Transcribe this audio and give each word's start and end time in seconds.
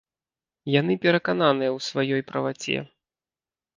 Яны 0.75 0.93
перакананыя 1.03 1.71
ў 1.77 1.91
сваёй 1.91 2.21
праваце. 2.33 2.77